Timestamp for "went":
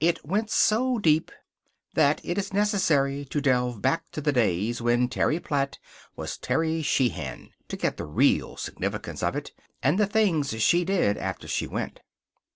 0.26-0.50, 11.68-12.00